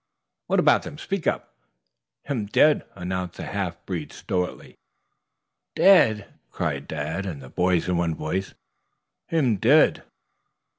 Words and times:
"What 0.47 0.59
about 0.59 0.81
them? 0.81 0.97
Speak 0.97 1.27
up." 1.27 1.53
"Him 2.23 2.47
dead," 2.47 2.87
announced 2.95 3.37
the 3.37 3.45
half 3.45 3.85
breed 3.85 4.11
stolidly. 4.11 4.73
"Dead?" 5.75 6.25
cried 6.49 6.87
Dad 6.87 7.27
and 7.27 7.39
the 7.39 7.49
boys 7.49 7.87
in 7.87 7.97
one 7.97 8.15
voice. 8.15 8.55
"Him 9.27 9.57
dead." 9.57 10.01